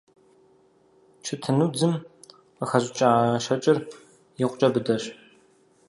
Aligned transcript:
Чэтэнудзым 1.25 1.93
къыхэщӀыкӀа 2.57 3.11
щэкӀыр 3.43 3.77
икъукӀэ 4.43 4.67
быдэщ. 4.73 5.03